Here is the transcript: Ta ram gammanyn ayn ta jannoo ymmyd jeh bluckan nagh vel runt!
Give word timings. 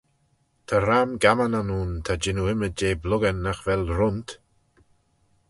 Ta 0.67 0.75
ram 0.87 1.09
gammanyn 1.21 1.69
ayn 1.75 1.91
ta 2.05 2.13
jannoo 2.21 2.49
ymmyd 2.53 2.73
jeh 2.79 2.95
bluckan 3.03 3.37
nagh 3.43 3.61
vel 3.65 3.83
runt! 3.97 4.29